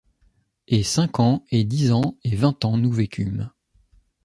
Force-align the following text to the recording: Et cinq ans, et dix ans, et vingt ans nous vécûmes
Et 0.67 0.81
cinq 0.81 1.19
ans, 1.19 1.45
et 1.51 1.63
dix 1.63 1.91
ans, 1.91 2.17
et 2.23 2.35
vingt 2.35 2.65
ans 2.65 2.75
nous 2.75 2.91
vécûmes 2.91 3.51